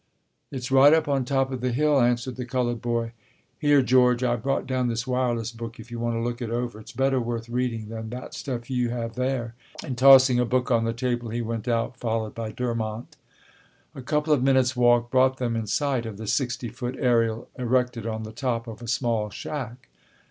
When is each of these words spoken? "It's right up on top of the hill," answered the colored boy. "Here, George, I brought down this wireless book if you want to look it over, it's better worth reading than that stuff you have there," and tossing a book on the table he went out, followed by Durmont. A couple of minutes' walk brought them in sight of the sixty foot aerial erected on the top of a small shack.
"It's 0.49 0.71
right 0.71 0.93
up 0.93 1.07
on 1.07 1.25
top 1.25 1.51
of 1.51 1.61
the 1.61 1.71
hill," 1.71 2.01
answered 2.01 2.35
the 2.35 2.43
colored 2.43 2.81
boy. 2.81 3.11
"Here, 3.59 3.83
George, 3.83 4.23
I 4.23 4.35
brought 4.35 4.65
down 4.65 4.87
this 4.87 5.05
wireless 5.05 5.51
book 5.51 5.79
if 5.79 5.91
you 5.91 5.99
want 5.99 6.15
to 6.15 6.21
look 6.23 6.41
it 6.41 6.49
over, 6.49 6.79
it's 6.79 6.91
better 6.91 7.19
worth 7.19 7.47
reading 7.47 7.89
than 7.89 8.09
that 8.09 8.33
stuff 8.33 8.67
you 8.71 8.89
have 8.89 9.13
there," 9.13 9.53
and 9.83 9.95
tossing 9.95 10.39
a 10.39 10.43
book 10.45 10.71
on 10.71 10.85
the 10.85 10.91
table 10.93 11.29
he 11.29 11.43
went 11.43 11.67
out, 11.67 11.97
followed 11.97 12.33
by 12.33 12.51
Durmont. 12.51 13.15
A 13.93 14.01
couple 14.01 14.33
of 14.33 14.41
minutes' 14.41 14.75
walk 14.75 15.11
brought 15.11 15.37
them 15.37 15.55
in 15.55 15.67
sight 15.67 16.07
of 16.07 16.17
the 16.17 16.25
sixty 16.25 16.69
foot 16.69 16.95
aerial 16.97 17.47
erected 17.59 18.07
on 18.07 18.23
the 18.23 18.31
top 18.31 18.65
of 18.65 18.81
a 18.81 18.87
small 18.87 19.29
shack. 19.29 19.87